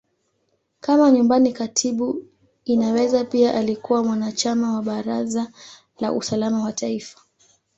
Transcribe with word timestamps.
Kama 0.79 1.11
Nyumbani 1.11 1.53
Katibu, 1.53 2.23
Inaweza 2.65 3.25
pia 3.25 3.53
alikuwa 3.55 4.03
mwanachama 4.03 4.73
wa 4.75 4.81
Baraza 4.81 5.51
la 5.99 6.13
Usalama 6.13 6.63
wa 6.63 6.71
Taifa. 6.73 7.19